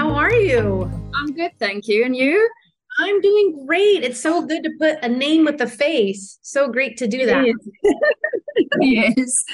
[0.00, 0.90] How are you?
[1.14, 2.06] I'm good, thank you.
[2.06, 2.48] And you?
[3.00, 4.02] I'm doing great.
[4.02, 6.38] It's so good to put a name with a face.
[6.40, 7.44] So great to do that.
[8.80, 9.44] yes.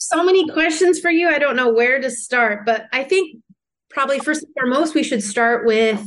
[0.00, 1.28] So many questions for you.
[1.28, 3.36] I don't know where to start, but I think
[3.88, 6.04] probably first and foremost, we should start with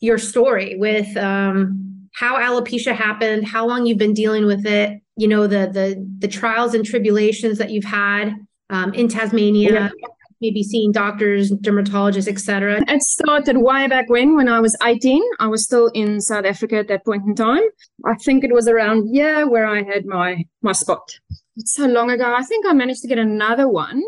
[0.00, 5.28] your story, with um, how alopecia happened, how long you've been dealing with it, you
[5.28, 8.34] know, the the the trials and tribulations that you've had
[8.70, 9.72] um, in Tasmania.
[9.72, 10.08] Yeah
[10.40, 12.82] maybe seeing doctors, dermatologists, etc.
[12.88, 15.22] It started way back when, when I was 18.
[15.40, 17.62] I was still in South Africa at that point in time.
[18.04, 21.18] I think it was around yeah where I had my my spot.
[21.56, 22.32] It's so long ago.
[22.34, 24.02] I think I managed to get another one.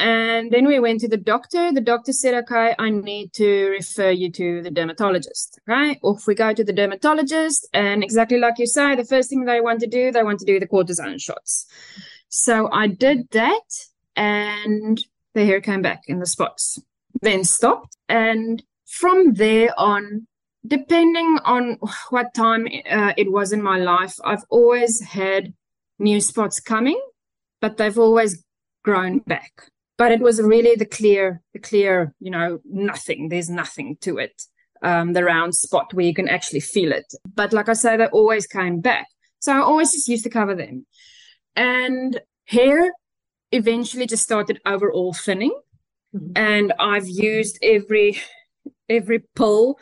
[0.00, 1.72] And then we went to the doctor.
[1.72, 5.58] The doctor said, okay, I need to refer you to the dermatologist.
[5.66, 5.98] Right?
[6.02, 7.68] Off we go to the dermatologist.
[7.72, 10.46] And exactly like you say, the first thing they want to do, they want to
[10.46, 11.66] do the cortisone shots.
[12.28, 13.88] So I did that.
[14.14, 15.02] And
[15.34, 16.78] the hair came back in the spots,
[17.20, 17.96] then stopped.
[18.08, 20.26] And from there on,
[20.66, 21.78] depending on
[22.10, 25.52] what time uh, it was in my life, I've always had
[25.98, 27.00] new spots coming,
[27.60, 28.44] but they've always
[28.84, 29.52] grown back.
[29.96, 33.28] But it was really the clear, the clear, you know, nothing.
[33.28, 34.42] There's nothing to it.
[34.80, 37.12] Um, the round spot where you can actually feel it.
[37.34, 39.08] But like I say, they always came back.
[39.40, 40.86] So I always just used to cover them.
[41.56, 42.92] And hair
[43.52, 45.54] eventually just started overall thinning.
[46.14, 46.32] Mm-hmm.
[46.36, 48.20] And I've used every
[48.88, 49.78] every pill,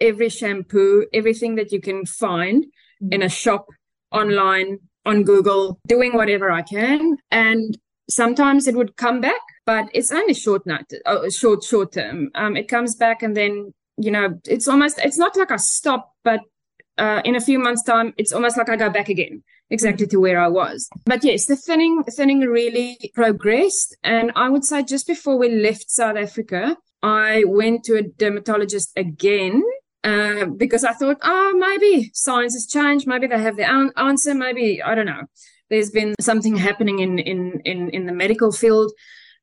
[0.00, 3.12] every shampoo, everything that you can find mm-hmm.
[3.12, 3.66] in a shop,
[4.10, 7.16] online, on Google, doing whatever I can.
[7.30, 7.78] And
[8.08, 12.30] sometimes it would come back, but it's only short notice, oh, short, short term.
[12.34, 16.12] Um, it comes back and then, you know, it's almost, it's not like I stop,
[16.24, 16.40] but
[16.98, 20.18] uh, in a few months' time, it's almost like I go back again exactly to
[20.18, 20.88] where I was.
[21.04, 25.90] But yes, the thinning thinning really progressed, and I would say just before we left
[25.90, 29.62] South Africa, I went to a dermatologist again.
[30.04, 33.08] Uh, because I thought, oh, maybe science has changed.
[33.08, 34.34] Maybe they have the answer.
[34.34, 35.22] Maybe I don't know.
[35.68, 38.92] There's been something happening in in in in the medical field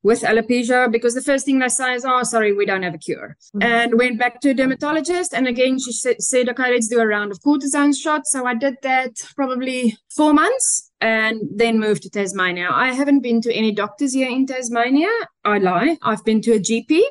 [0.04, 2.98] with alopecia because the first thing they say is, oh, sorry, we don't have a
[2.98, 3.38] cure.
[3.56, 3.64] Mm-hmm.
[3.64, 5.34] And went back to a dermatologist.
[5.34, 8.32] And again, she said, okay, let's do a round of cortisone shots.
[8.32, 12.70] So I did that probably four months and then moved to Tasmania.
[12.70, 15.10] I haven't been to any doctors here in Tasmania.
[15.46, 15.98] I lie.
[16.02, 17.02] I've been to a GP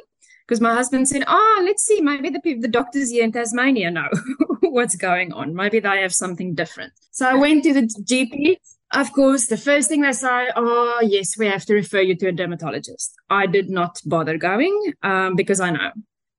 [0.47, 4.09] because my husband said, oh, let's see, maybe the, the doctors here in Tasmania know
[4.60, 5.54] what's going on.
[5.54, 6.92] Maybe they have something different.
[7.10, 8.56] So I went to the GP
[8.92, 12.28] of course, the first thing they say, oh, yes, we have to refer you to
[12.28, 13.14] a dermatologist.
[13.30, 15.91] I did not bother going um, because I know.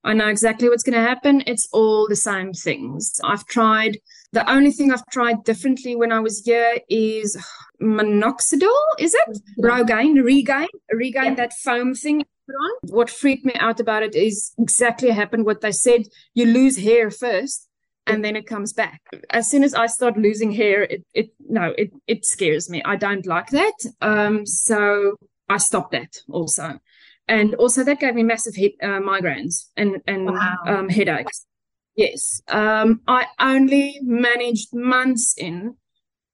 [0.03, 1.43] I know exactly what's going to happen.
[1.47, 3.19] It's all the same things.
[3.23, 3.97] I've tried,
[4.33, 7.37] the only thing I've tried differently when I was here is
[7.81, 9.39] minoxidil, is it?
[9.59, 11.35] Rogaine, regain, regain, yeah.
[11.35, 12.23] that foam thing.
[12.81, 16.03] What freaked me out about it is exactly happened what they said.
[16.33, 17.69] You lose hair first
[18.07, 19.01] and then it comes back.
[19.29, 22.81] As soon as I start losing hair, it it no, it it scares me.
[22.83, 23.73] I don't like that.
[24.01, 25.15] Um, so
[25.49, 26.79] I stopped that also,
[27.27, 30.57] and also that gave me massive head, uh, migraines and and wow.
[30.65, 31.45] um, headaches.
[31.95, 35.75] Yes, um, I only managed months in.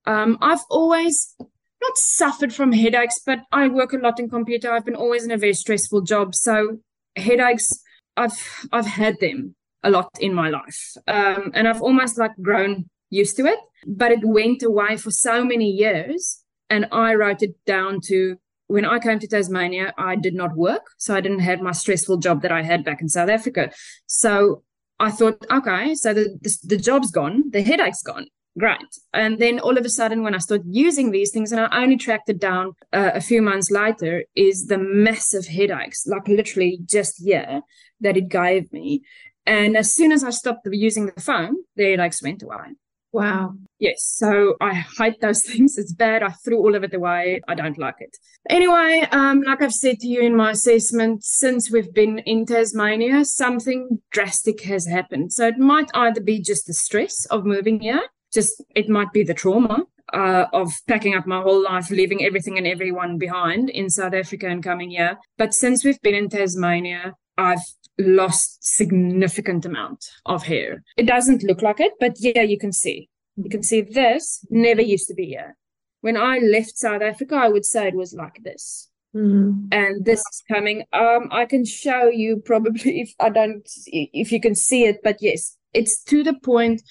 [0.05, 4.71] Um, I've always not suffered from headaches, but I work a lot in computer.
[4.71, 6.79] I've been always in a very stressful job, so
[7.15, 7.83] headaches.
[8.17, 10.95] I've I've had them a lot in my life.
[11.07, 15.43] Um, and I've almost like grown used to it, but it went away for so
[15.43, 16.43] many years.
[16.69, 20.85] And I wrote it down to when I came to Tasmania, I did not work.
[20.97, 23.71] So I didn't have my stressful job that I had back in South Africa.
[24.05, 24.63] So
[24.99, 28.27] I thought, okay, so the, the, the job's gone, the headache's gone.
[28.57, 28.77] Great.
[29.13, 31.97] And then all of a sudden, when I started using these things, and I only
[31.97, 37.23] tracked it down uh, a few months later, is the massive headaches, like literally just
[37.23, 37.61] here,
[38.01, 39.01] that it gave me.
[39.49, 42.75] And as soon as I stopped using the phone, the headaches went away.
[43.11, 43.55] Wow.
[43.79, 44.03] Yes.
[44.03, 45.79] So I hate those things.
[45.79, 46.21] It's bad.
[46.21, 47.41] I threw all of it away.
[47.47, 48.15] I don't like it.
[48.47, 53.25] Anyway, um, like I've said to you in my assessment, since we've been in Tasmania,
[53.25, 55.33] something drastic has happened.
[55.33, 59.23] So it might either be just the stress of moving here, just it might be
[59.23, 63.89] the trauma uh, of packing up my whole life, leaving everything and everyone behind in
[63.89, 65.17] South Africa and coming here.
[65.39, 67.63] But since we've been in Tasmania, I've
[67.99, 70.83] lost significant amount of hair.
[70.97, 73.09] It doesn't look like it, but yeah, you can see.
[73.35, 75.55] You can see this never used to be here.
[76.01, 78.89] When I left South Africa, I would say it was like this.
[79.15, 79.67] Mm-hmm.
[79.71, 80.83] And this is coming.
[80.93, 85.17] Um, I can show you probably if I don't, if you can see it, but
[85.19, 86.81] yes, it's to the point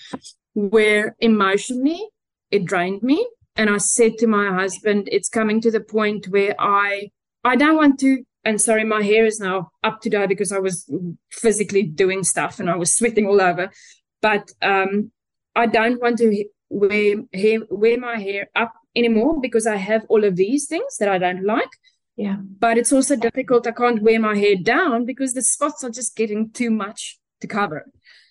[0.54, 2.02] where emotionally
[2.50, 3.26] it drained me.
[3.56, 7.10] And I said to my husband, it's coming to the point where I,
[7.42, 10.58] I don't want to and sorry, my hair is now up to date because I
[10.58, 10.90] was
[11.30, 13.70] physically doing stuff and I was sweating all over.
[14.22, 15.12] But um,
[15.54, 20.24] I don't want to wear hair, wear my hair up anymore because I have all
[20.24, 21.68] of these things that I don't like.
[22.16, 22.36] Yeah.
[22.40, 23.66] But it's also difficult.
[23.66, 27.46] I can't wear my hair down because the spots are just getting too much to
[27.46, 27.84] cover.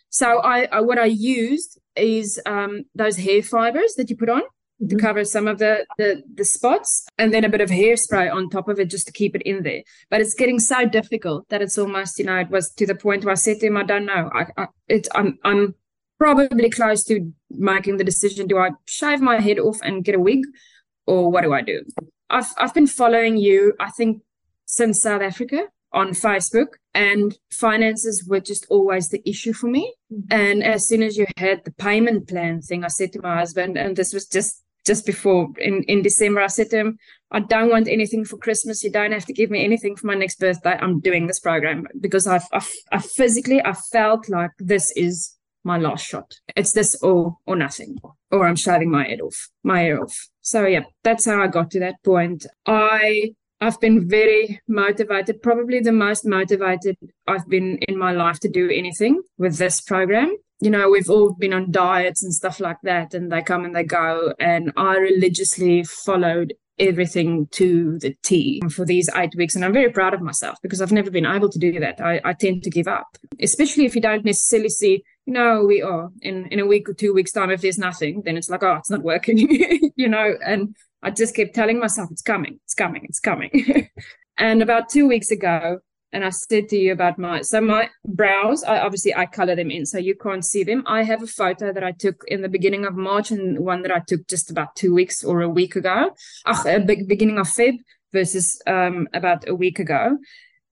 [0.10, 4.42] So I, I what I used is um, those hair fibers that you put on.
[4.90, 8.50] To cover some of the, the the spots and then a bit of hairspray on
[8.50, 9.82] top of it just to keep it in there.
[10.10, 13.26] But it's getting so difficult that it's almost you know it was to the point
[13.26, 14.30] where i said to him i don't know.
[14.34, 15.76] I, I it's i'm i'm
[16.20, 18.48] probably close to making the decision.
[18.48, 20.44] Do i shave my head off and get a wig
[21.06, 21.84] or what do i do?
[22.30, 24.22] I've i've been following you i think
[24.66, 29.94] since south africa on Facebook, and finances were just always the issue for me.
[30.14, 30.28] Mm-hmm.
[30.32, 33.78] And as soon as you had the payment plan thing, I said to my husband,
[33.78, 36.98] and this was just just before in, in December, I said to him,
[37.30, 38.84] I don't want anything for Christmas.
[38.84, 40.78] You don't have to give me anything for my next birthday.
[40.80, 45.78] I'm doing this program because I've, I've, I physically, I felt like this is my
[45.78, 46.34] last shot.
[46.56, 47.98] It's this or, or nothing,
[48.32, 50.16] or I'm shaving my head off, my hair off.
[50.42, 52.46] So yeah, that's how I got to that point.
[52.66, 56.96] I, I've been very motivated, probably the most motivated
[57.28, 61.34] I've been in my life to do anything with this program you know, we've all
[61.34, 64.34] been on diets and stuff like that, and they come and they go.
[64.40, 69.56] And I religiously followed everything to the T for these eight weeks.
[69.56, 72.00] And I'm very proud of myself because I've never been able to do that.
[72.02, 73.08] I, I tend to give up,
[73.42, 76.94] especially if you don't necessarily see, you know, we are in, in a week or
[76.94, 80.36] two weeks' time, if there's nothing, then it's like, oh, it's not working, you know.
[80.46, 80.76] And
[81.08, 83.90] I just kept telling myself, it's coming, it's coming, it's coming.
[84.38, 85.80] and about two weeks ago,
[86.12, 88.62] and I said to you about my so my brows.
[88.66, 90.84] I obviously I color them in, so you can't see them.
[90.86, 93.92] I have a photo that I took in the beginning of March and one that
[93.92, 96.12] I took just about two weeks or a week ago.
[96.46, 97.78] Ach, uh, beginning of Feb
[98.12, 100.18] versus um, about a week ago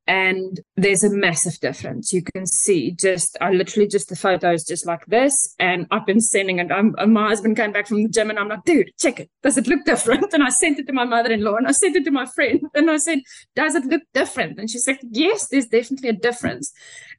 [0.07, 2.13] and there's a massive difference.
[2.13, 6.19] You can see just, I literally just the photos just like this, and I've been
[6.19, 6.71] sending it.
[6.71, 9.29] I'm, my husband came back from the gym, and I'm like, dude, check it.
[9.41, 10.33] Does it look different?
[10.33, 12.89] And I sent it to my mother-in-law, and I sent it to my friend, and
[12.91, 13.19] I said,
[13.55, 14.59] does it look different?
[14.59, 16.71] And she's like, yes, there's definitely a difference.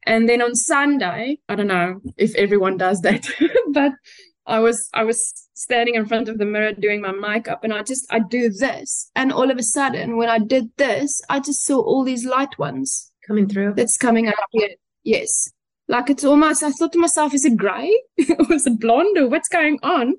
[0.04, 3.28] And then on Sunday, I don't know if everyone does that,
[3.72, 3.92] but
[4.46, 7.82] I was I was standing in front of the mirror doing my makeup and I
[7.82, 9.10] just I do this.
[9.14, 12.58] And all of a sudden when I did this I just saw all these light
[12.58, 13.74] ones coming through?
[13.74, 14.70] that's coming up here.
[15.02, 15.50] Yes.
[15.88, 17.92] Like it's almost I thought to myself is it gray?
[18.38, 19.18] Or is it blonde?
[19.18, 20.14] Or what's going on?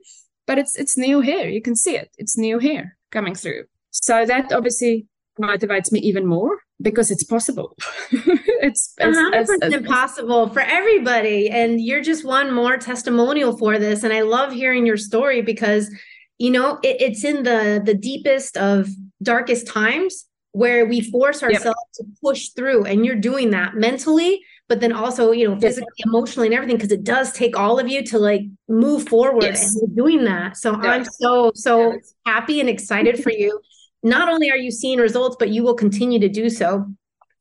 [0.46, 1.50] But it's it's new hair.
[1.50, 2.10] You can see it.
[2.18, 3.66] It's new hair coming through.
[3.92, 5.08] So that obviously
[5.40, 7.76] motivates me even more because it's possible.
[8.62, 11.50] it's, it's 100% possible for everybody.
[11.50, 14.04] And you're just one more testimonial for this.
[14.04, 15.90] And I love hearing your story because,
[16.38, 18.90] you know, it, it's in the the deepest of
[19.22, 21.76] darkest times where we force ourselves yep.
[21.96, 22.86] to push through.
[22.86, 26.08] And you're doing that mentally, but then also, you know, physically, yes.
[26.08, 29.76] emotionally, and everything, because it does take all of you to like move forward yes.
[29.76, 30.58] and you're doing that.
[30.58, 30.86] So yes.
[30.86, 33.60] I'm so, so happy and excited for you
[34.04, 36.86] not only are you seeing results, but you will continue to do so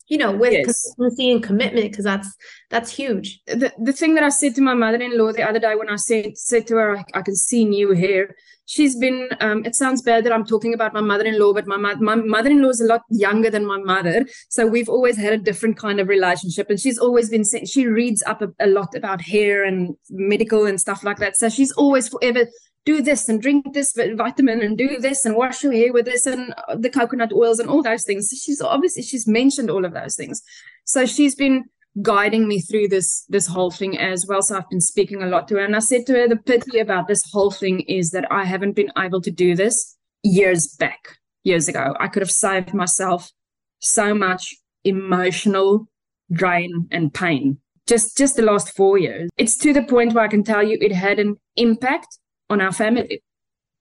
[0.08, 0.64] you know with yes.
[0.64, 2.34] consistency and commitment because that's
[2.70, 5.90] that's huge the, the thing that i said to my mother-in-law the other day when
[5.90, 8.34] i said said to her i, I can see new hair
[8.66, 12.14] she's been um, it sounds bad that i'm talking about my mother-in-law but my, my
[12.14, 16.00] mother-in-law is a lot younger than my mother so we've always had a different kind
[16.00, 19.96] of relationship and she's always been she reads up a, a lot about hair and
[20.10, 22.46] medical and stuff like that so she's always forever
[22.87, 26.25] do this and drink this vitamin and do this and wash your hair with this
[26.25, 28.33] and the coconut oils and all those things.
[28.43, 30.40] She's obviously she's mentioned all of those things.
[30.85, 31.64] So she's been
[32.00, 34.40] guiding me through this this whole thing as well.
[34.40, 35.64] So I've been speaking a lot to her.
[35.64, 38.76] And I said to her, the pity about this whole thing is that I haven't
[38.76, 41.95] been able to do this years back, years ago.
[41.99, 43.33] I could have saved myself
[43.81, 45.88] so much emotional
[46.31, 47.59] drain and pain.
[47.88, 49.28] Just just the last four years.
[49.37, 52.19] It's to the point where I can tell you it had an impact
[52.50, 53.23] on our family.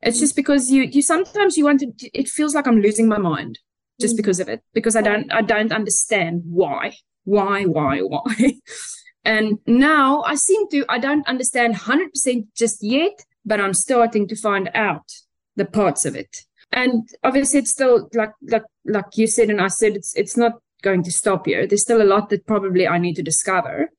[0.02, 3.18] It's just because you you sometimes you want to it feels like I'm losing my
[3.18, 3.60] mind
[4.00, 4.18] just mm.
[4.18, 6.94] because of it because I don't I don't understand why
[7.24, 8.54] why why why
[9.24, 14.36] and now I seem to I don't understand 100% just yet but I'm starting to
[14.36, 15.12] find out
[15.56, 19.70] the parts of it and obviously it's still like like like you said and I
[19.70, 20.54] said it's it's not
[20.86, 21.66] going to stop here.
[21.66, 23.90] There's still a lot that probably I need to discover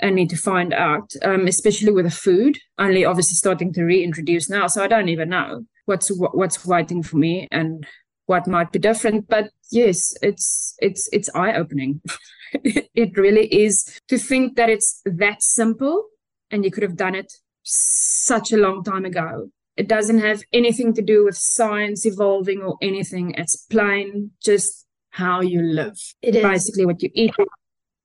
[0.00, 2.58] and need to find out, um, especially with the food.
[2.78, 7.16] Only obviously starting to reintroduce now, so I don't even know what's what's waiting for
[7.16, 7.86] me and
[8.26, 9.28] what might be different.
[9.28, 12.00] But yes, it's it's it's eye opening.
[12.52, 16.06] it really is to think that it's that simple
[16.50, 17.32] and you could have done it
[17.62, 19.48] such a long time ago.
[19.76, 23.34] It doesn't have anything to do with science evolving or anything.
[23.36, 25.98] It's plain just how you live.
[26.22, 27.34] It is basically what you eat,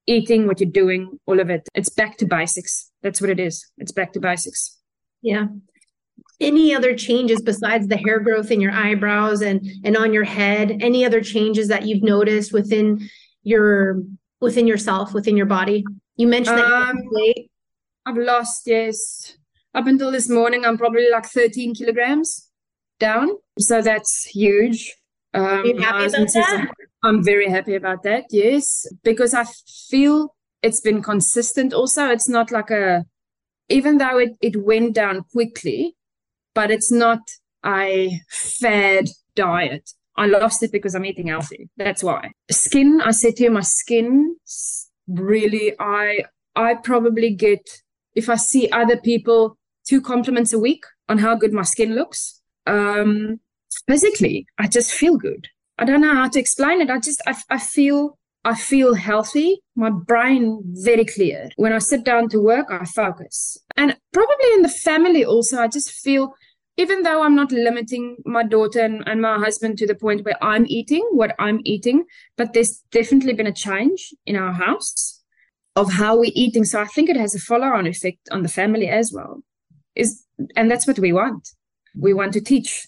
[0.07, 1.67] eating, what you're doing, all of it.
[1.75, 2.91] It's back to basics.
[3.01, 3.65] That's what it is.
[3.77, 4.77] It's back to basics.
[5.21, 5.47] Yeah.
[6.39, 10.77] Any other changes besides the hair growth in your eyebrows and and on your head?
[10.81, 13.09] Any other changes that you've noticed within
[13.43, 14.01] your
[14.39, 15.83] within yourself, within your body?
[16.15, 17.51] You mentioned that um, weight.
[18.05, 19.37] I've lost, yes.
[19.75, 22.49] Up until this morning, I'm probably like 13 kilograms
[22.99, 23.29] down.
[23.59, 24.95] So that's huge.
[25.33, 26.71] Um, Are you happy about that?
[27.03, 29.45] I'm very happy about that, yes, because I
[29.89, 32.09] feel it's been consistent also.
[32.09, 33.05] It's not like a,
[33.69, 35.95] even though it, it went down quickly,
[36.53, 37.19] but it's not
[37.65, 39.91] a fad diet.
[40.17, 41.69] I lost it because I'm eating healthy.
[41.77, 42.31] That's why.
[42.51, 44.35] Skin, I said to you, my skin
[45.07, 46.25] really, I
[46.55, 47.61] I probably get
[48.15, 52.41] if I see other people two compliments a week on how good my skin looks.
[52.67, 53.39] Um,
[53.87, 55.47] physically, I just feel good.
[55.79, 56.89] I don't know how to explain it.
[56.89, 59.61] I just I, I feel I feel healthy.
[59.75, 61.49] My brain very clear.
[61.55, 63.57] When I sit down to work, I focus.
[63.77, 66.33] And probably in the family also, I just feel
[66.75, 70.41] even though I'm not limiting my daughter and, and, my husband to the point where
[70.41, 72.05] I'm eating what I'm eating,
[72.37, 75.21] but there's definitely been a change in our house
[75.75, 76.63] of how we're eating.
[76.63, 79.43] So I think it has a follow-on effect on the family as well.
[79.95, 80.23] Is
[80.55, 81.49] and that's what we want.
[81.95, 82.87] We want to teach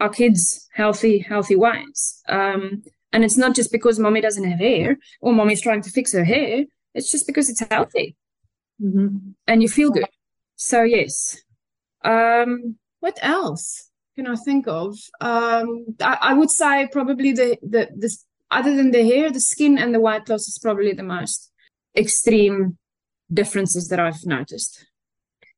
[0.00, 2.22] our kids healthy, healthy ways.
[2.28, 6.12] Um, and it's not just because mommy doesn't have hair or mommy's trying to fix
[6.12, 6.64] her hair.
[6.94, 8.16] It's just because it's healthy
[8.82, 9.30] mm-hmm.
[9.46, 10.08] and you feel good.
[10.56, 11.40] So yes.
[12.04, 14.96] Um, what else can I think of?
[15.20, 18.16] Um, I, I, would say probably the, the the
[18.50, 21.50] other than the hair, the skin and the white loss is probably the most
[21.96, 22.78] extreme
[23.32, 24.86] differences that I've noticed.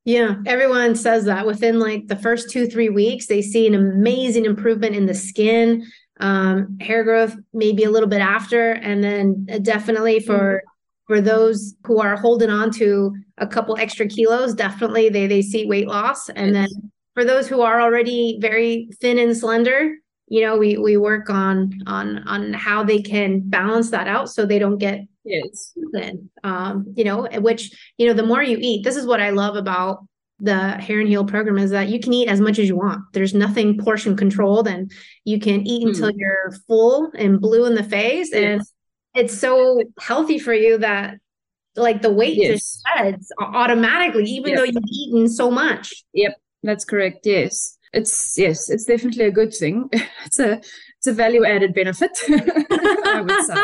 [0.05, 4.47] Yeah, everyone says that within like the first two, three weeks, they see an amazing
[4.47, 5.87] improvement in the skin,
[6.21, 8.73] um, hair growth, maybe a little bit after.
[8.73, 10.63] And then uh, definitely for
[11.07, 15.67] for those who are holding on to a couple extra kilos, definitely they they see
[15.67, 16.31] weight loss.
[16.31, 16.69] And then
[17.15, 19.97] for those who are already very thin and slender,
[20.31, 24.47] you know, we we work on on on how they can balance that out so
[24.47, 26.31] they don't get yes thin.
[26.45, 29.57] Um, you know, which you know, the more you eat, this is what I love
[29.57, 30.07] about
[30.39, 33.03] the hair and heal program is that you can eat as much as you want.
[33.13, 34.91] There's nothing portion controlled, and
[35.25, 35.89] you can eat mm.
[35.89, 38.43] until you're full and blue in the face, yes.
[38.43, 38.63] and
[39.15, 41.17] it's so healthy for you that
[41.75, 42.53] like the weight yes.
[42.53, 46.05] just sheds automatically, even though you've eaten so much.
[46.13, 46.35] Yep.
[46.63, 47.27] That's correct.
[47.27, 47.79] Yes.
[47.93, 49.91] It's yes, it's definitely a good thing.
[50.27, 50.61] It's a
[50.99, 53.57] it's a value added benefit, I would say.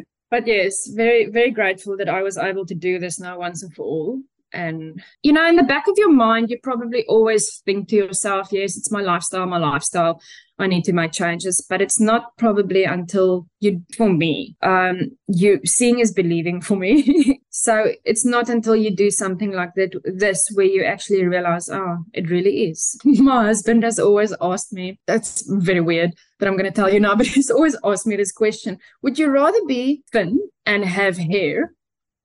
[0.30, 3.72] but yes, very very grateful that I was able to do this now once and
[3.74, 4.22] for all.
[4.52, 8.48] And you know, in the back of your mind, you probably always think to yourself,
[8.50, 10.20] "Yes, it's my lifestyle, my lifestyle.
[10.62, 11.64] I need to make changes.
[11.68, 17.40] But it's not probably until you, for me, um, you seeing is believing for me.
[17.50, 21.98] so it's not until you do something like that, this, where you actually realize, oh,
[22.12, 22.96] it really is.
[23.04, 27.00] My husband has always asked me, that's very weird that I'm going to tell you
[27.00, 31.16] now, but he's always asked me this question Would you rather be thin and have
[31.16, 31.72] hair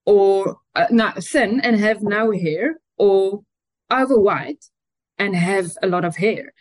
[0.06, 3.42] or uh, not thin and have no hair or
[3.92, 4.66] overweight
[5.18, 6.54] and have a lot of hair?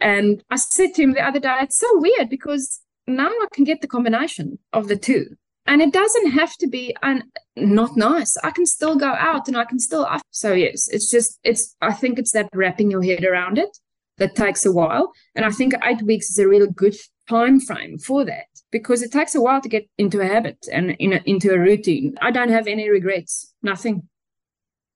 [0.00, 3.64] And I said to him the other day, it's so weird because now I can
[3.64, 5.36] get the combination of the two.
[5.66, 8.36] And it doesn't have to be un- not nice.
[8.42, 10.08] I can still go out and I can still.
[10.30, 13.76] So, yes, it's just, it's, I think it's that wrapping your head around it
[14.16, 15.12] that takes a while.
[15.34, 16.96] And I think eight weeks is a really good
[17.28, 20.92] time frame for that because it takes a while to get into a habit and
[20.92, 22.16] in a, into a routine.
[22.20, 24.07] I don't have any regrets, nothing.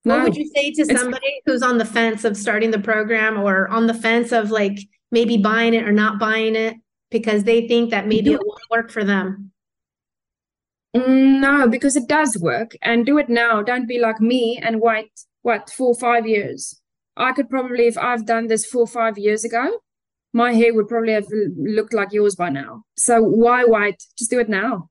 [0.04, 0.16] No.
[0.16, 3.38] What would you say to somebody it's, who's on the fence of starting the program
[3.38, 4.78] or on the fence of like
[5.11, 6.76] maybe buying it or not buying it
[7.11, 9.52] because they think that maybe it won't work for them?
[10.97, 13.62] Mm, no, because it does work and do it now.
[13.62, 15.11] Don't be like me and wait,
[15.42, 16.80] what, four, five years.
[17.16, 19.78] I could probably, if I've done this four, five years ago,
[20.32, 22.85] my hair would probably have looked like yours by now.
[22.97, 24.02] So why wait?
[24.18, 24.88] Just do it now.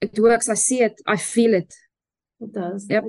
[0.00, 0.48] It works.
[0.48, 1.00] I see it.
[1.06, 1.74] I feel it.
[2.40, 2.86] It does.
[2.88, 3.04] Yep.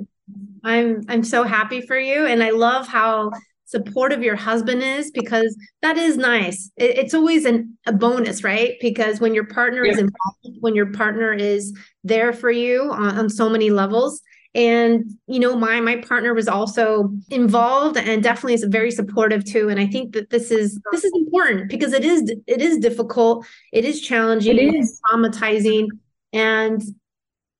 [0.64, 2.26] I'm I'm so happy for you.
[2.26, 3.30] And I love how
[3.64, 6.70] supportive your husband is because that is nice.
[6.76, 8.74] It, it's always an, a bonus right?
[8.80, 9.92] Because when your partner yeah.
[9.92, 14.20] is involved when your partner is there for you on, on so many levels.
[14.54, 19.70] And you know my my partner was also involved and definitely is very supportive too.
[19.70, 23.46] And i think that this is this is important because it is it is difficult.
[23.72, 24.58] It is challenging.
[24.58, 25.00] It is.
[25.10, 25.88] traumatizing.
[26.34, 26.82] And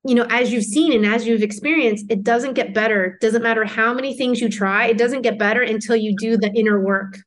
[0.05, 3.43] you know as you've seen and as you've experienced it doesn't get better it doesn't
[3.43, 6.81] matter how many things you try it doesn't get better until you do the inner
[6.81, 7.19] work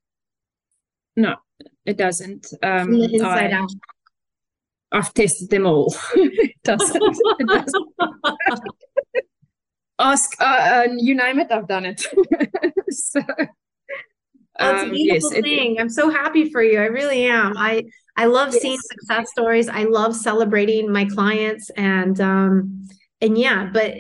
[1.16, 1.36] no
[1.86, 3.70] it doesn't um the inside I, out
[4.92, 5.94] I've tested them all.
[6.16, 7.18] it doesn't.
[7.40, 7.88] It doesn't.
[10.00, 12.02] ask uh, uh, you name it i've done it
[12.90, 13.22] so
[14.58, 15.76] that's um, a beautiful yes, thing.
[15.76, 16.80] It, I'm so happy for you.
[16.80, 17.58] I really am.
[17.58, 17.84] I
[18.18, 18.62] I love yes.
[18.62, 19.68] seeing success stories.
[19.68, 22.88] I love celebrating my clients and um
[23.22, 23.96] and yeah, but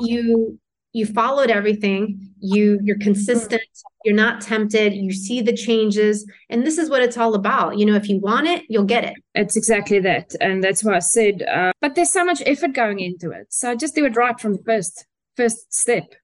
[0.00, 0.58] you
[0.92, 2.32] you followed everything.
[2.38, 3.62] You you're consistent.
[4.04, 4.94] You're not tempted.
[4.94, 7.76] You see the changes and this is what it's all about.
[7.76, 9.14] You know, if you want it, you'll get it.
[9.34, 10.34] It's exactly that.
[10.40, 13.48] And that's why I said uh, but there's so much effort going into it.
[13.50, 15.06] So just do it right from the first
[15.36, 16.14] first step.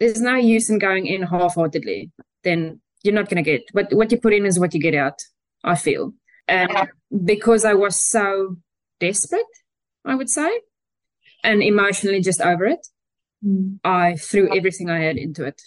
[0.00, 2.10] There's no use in going in half-heartedly.
[2.42, 4.94] Then you're not going to get what what you put in is what you get
[4.94, 5.22] out.
[5.62, 6.12] I feel,
[6.48, 6.70] and
[7.24, 8.56] because I was so
[9.00, 9.42] desperate,
[10.04, 10.60] I would say,
[11.42, 12.86] and emotionally just over it,
[13.44, 13.78] mm.
[13.84, 15.60] I threw everything I had into it.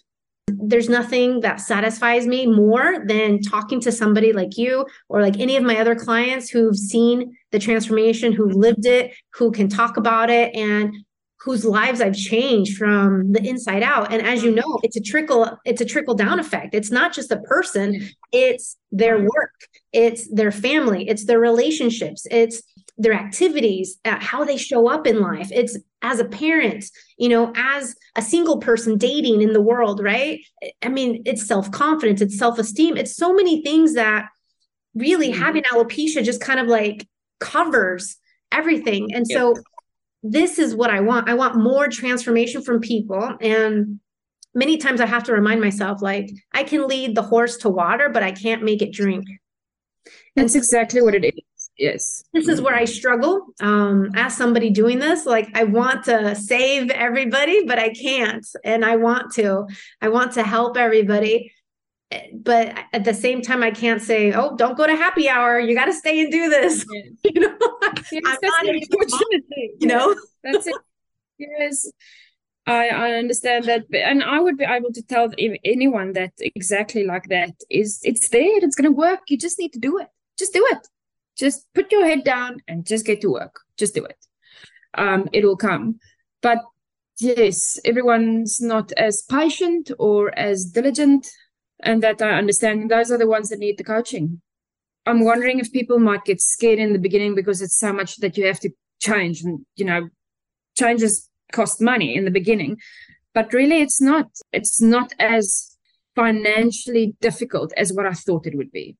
[0.48, 5.58] There's nothing that satisfies me more than talking to somebody like you or like any
[5.58, 10.30] of my other clients who've seen the transformation, who've lived it, who can talk about
[10.30, 10.96] it and
[11.40, 14.12] whose lives I've changed from the inside out.
[14.12, 16.74] And as you know, it's a trickle, it's a trickle down effect.
[16.74, 19.54] It's not just a person, it's their work,
[19.94, 22.64] it's their family, it's their relationships, it's
[22.98, 25.50] their activities, uh, how they show up in life.
[25.52, 26.86] It's as a parent,
[27.18, 30.40] you know, as a single person dating in the world, right?
[30.82, 34.30] I mean, it's self confidence, it's self esteem, it's so many things that
[34.96, 35.42] really mm-hmm.
[35.42, 37.08] having alopecia just kind of like
[37.40, 38.18] covers
[38.52, 39.14] everything.
[39.14, 39.54] And so
[40.32, 41.30] this is what I want.
[41.30, 43.36] I want more transformation from people.
[43.42, 44.00] And
[44.54, 48.10] many times I have to remind myself, like, I can lead the horse to water,
[48.10, 49.26] but I can't make it drink.
[50.36, 51.70] That's exactly what it is.
[51.78, 52.24] Yes.
[52.34, 53.48] This is where I struggle.
[53.60, 58.46] Um, as somebody doing this, like I want to save everybody, but I can't.
[58.64, 59.68] And I want to.
[60.02, 61.52] I want to help everybody
[62.34, 65.60] but at the same time, I can't say, "Oh, don't go to happy hour.
[65.60, 66.86] You got to stay and do this."
[67.24, 67.58] You know,
[68.12, 69.72] yes, I'm not unfortunately.
[69.80, 70.76] You know, that's it.
[71.38, 71.92] Yes,
[72.66, 75.30] I I understand that, and I would be able to tell
[75.66, 78.58] anyone that exactly like that is it's there.
[78.64, 79.22] It's going to work.
[79.28, 80.08] You just need to do it.
[80.40, 80.88] Just do it.
[81.38, 83.60] Just put your head down and just get to work.
[83.78, 84.18] Just do it.
[84.94, 86.00] Um, it will come.
[86.42, 86.60] But
[87.20, 91.28] yes, everyone's not as patient or as diligent
[91.82, 94.42] and that I understand those are the ones that need the coaching.
[95.06, 98.38] I'm wondering if people might get scared in the beginning because it's so much that
[98.38, 100.10] you have to change and you know
[100.78, 102.78] changes cost money in the beginning
[103.38, 105.78] but really it's not it's not as
[106.16, 108.98] financially difficult as what I thought it would be.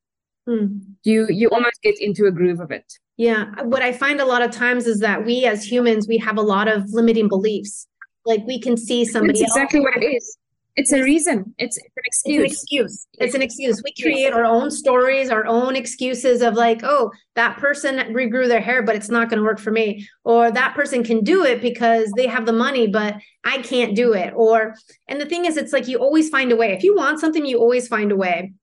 [0.48, 0.82] Mm.
[1.04, 2.86] You you almost get into a groove of it.
[3.18, 6.38] Yeah, what I find a lot of times is that we as humans we have
[6.38, 7.88] a lot of limiting beliefs.
[8.28, 9.88] Like we can see somebody That's exactly else.
[9.88, 10.38] what it is.
[10.78, 11.56] It's a reason.
[11.58, 12.44] It's, it's an excuse.
[12.44, 13.08] It's an excuse.
[13.20, 13.82] It's an excuse.
[13.84, 18.62] We create our own stories, our own excuses of like, oh, that person regrew their
[18.62, 20.08] hair, but it's not going to work for me.
[20.24, 24.14] Or that person can do it because they have the money, but I can't do
[24.14, 24.34] it.
[24.36, 24.76] Or,
[25.08, 26.74] and the thing is, it's like you always find a way.
[26.74, 28.54] If you want something, you always find a way.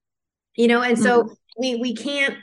[0.55, 1.33] You know, and so mm-hmm.
[1.59, 2.37] we we can't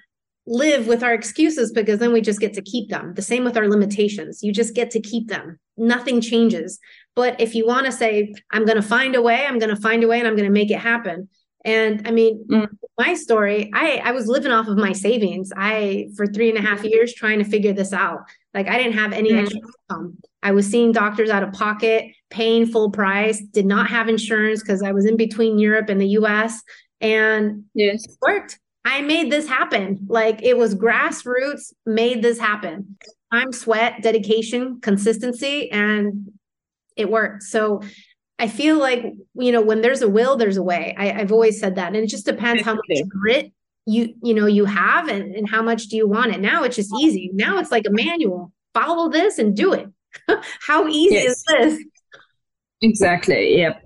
[0.46, 3.14] live with our excuses because then we just get to keep them.
[3.14, 4.42] The same with our limitations.
[4.42, 5.58] You just get to keep them.
[5.76, 6.78] Nothing changes.
[7.14, 9.80] But if you want to say, I'm going to find a way, I'm going to
[9.80, 11.28] find a way and I'm going to make it happen.
[11.64, 12.68] And I mean, mm.
[12.98, 15.52] my story, I, I was living off of my savings.
[15.56, 18.20] I, for three and a half years, trying to figure this out.
[18.54, 19.42] Like I didn't have any mm.
[19.42, 20.18] extra income.
[20.42, 24.82] I was seeing doctors out of pocket, paying full price, did not have insurance because
[24.82, 26.62] I was in between Europe and the US.
[27.00, 28.04] And yes.
[28.04, 28.58] it worked.
[28.84, 30.06] I made this happen.
[30.08, 32.96] Like it was grassroots, made this happen.
[33.32, 36.32] Time, sweat, dedication, consistency, and
[37.02, 37.42] it worked.
[37.42, 37.82] So
[38.38, 40.94] I feel like, you know, when there's a will, there's a way.
[40.98, 41.88] I, have always said that.
[41.88, 43.52] And it just depends how much grit
[43.86, 46.40] you, you know, you have and, and how much do you want it.
[46.40, 47.30] Now it's just easy.
[47.34, 48.52] Now it's like a manual.
[48.74, 49.86] Follow this and do it.
[50.66, 51.30] how easy yes.
[51.30, 51.84] is this?
[52.80, 53.58] Exactly.
[53.58, 53.82] Yep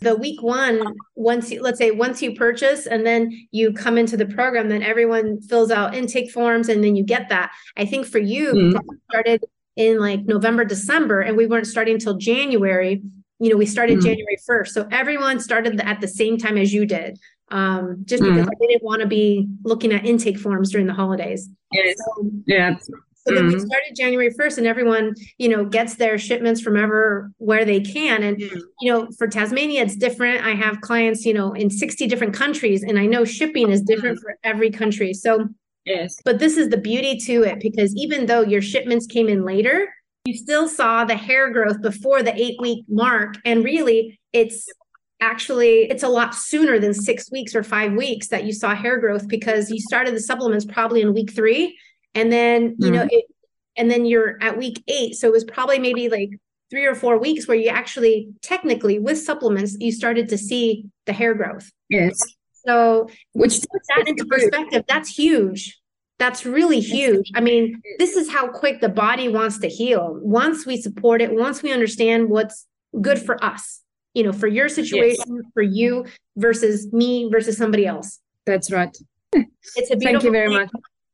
[0.00, 0.82] the week one
[1.14, 4.82] once you let's say once you purchase and then you come into the program then
[4.82, 8.78] everyone fills out intake forms and then you get that i think for you mm-hmm.
[9.10, 9.44] started
[9.78, 13.02] in like november december and we weren't starting until january
[13.38, 14.08] you know we started mm-hmm.
[14.08, 17.18] january 1st so everyone started at the same time as you did
[17.50, 18.48] um, just because mm.
[18.48, 21.48] I didn't want to be looking at intake forms during the holidays.
[21.72, 21.96] Yes.
[21.96, 22.76] So, yeah.
[22.78, 23.66] So then we mm-hmm.
[23.66, 28.22] started January 1st and everyone, you know, gets their shipments from ever where they can.
[28.22, 28.60] And, mm.
[28.80, 30.46] you know, for Tasmania, it's different.
[30.46, 34.18] I have clients, you know, in 60 different countries and I know shipping is different
[34.18, 34.22] mm.
[34.22, 35.12] for every country.
[35.12, 35.48] So,
[35.88, 36.16] yes.
[36.24, 39.88] But this is the beauty to it because even though your shipments came in later,
[40.24, 43.36] you still saw the hair growth before the eight week mark.
[43.44, 44.68] And really, it's
[45.20, 48.98] actually it's a lot sooner than six weeks or five weeks that you saw hair
[48.98, 51.76] growth because you started the supplements probably in week three
[52.14, 52.94] and then you mm-hmm.
[52.94, 53.24] know it
[53.76, 56.30] and then you're at week eight so it was probably maybe like
[56.70, 61.12] three or four weeks where you actually technically with supplements you started to see the
[61.12, 62.16] hair growth yes
[62.66, 65.77] so which puts that into perspective that's huge
[66.18, 70.66] that's really huge i mean this is how quick the body wants to heal once
[70.66, 72.66] we support it once we understand what's
[73.00, 73.82] good for us
[74.14, 75.44] you know for your situation yes.
[75.54, 76.04] for you
[76.36, 78.96] versus me versus somebody else that's right
[79.32, 80.56] it's a beautiful thank you very thing.
[80.56, 80.70] much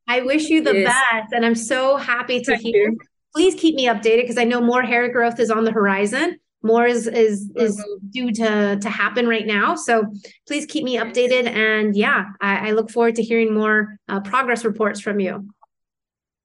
[0.06, 0.94] I wish you the yes.
[1.12, 2.90] best, and I'm so happy to Thank hear.
[2.90, 2.98] You.
[3.34, 6.38] Please keep me updated because I know more hair growth is on the horizon.
[6.64, 8.08] More is is is mm-hmm.
[8.08, 9.74] due to to happen right now.
[9.76, 10.12] So
[10.48, 14.64] please keep me updated, and yeah, I, I look forward to hearing more uh, progress
[14.64, 15.46] reports from you.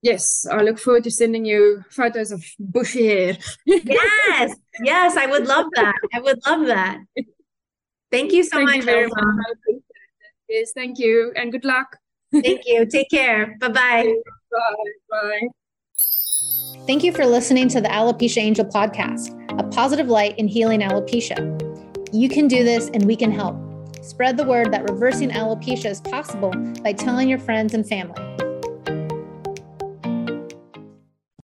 [0.02, 3.38] Yes, I look forward to sending you photos of bushy hair.
[3.66, 5.94] yes, yes, I would love that.
[6.12, 6.98] I would love that.
[8.10, 8.76] Thank you so thank much.
[8.76, 9.80] You very much.
[10.48, 11.96] Yes, thank you, and good luck.
[12.32, 12.86] Thank you.
[12.86, 13.56] Take care.
[13.58, 14.14] Bye-bye.
[14.50, 14.74] Bye.
[15.10, 15.48] Bye.
[16.90, 21.38] Thank you for listening to the Alopecia Angel podcast, a positive light in healing alopecia.
[22.12, 23.54] You can do this and we can help.
[24.02, 26.50] Spread the word that reversing alopecia is possible
[26.82, 28.49] by telling your friends and family.